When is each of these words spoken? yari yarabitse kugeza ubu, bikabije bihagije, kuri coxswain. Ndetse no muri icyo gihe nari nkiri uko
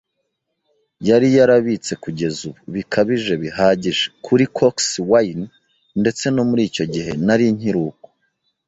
yari 1.07 1.27
yarabitse 1.37 1.91
kugeza 2.03 2.39
ubu, 2.47 2.57
bikabije 2.75 3.33
bihagije, 3.43 4.03
kuri 4.25 4.43
coxswain. 4.57 5.39
Ndetse 6.01 6.25
no 6.35 6.43
muri 6.49 6.61
icyo 6.69 6.85
gihe 6.93 7.11
nari 7.25 7.45
nkiri 7.57 7.79
uko 7.89 8.07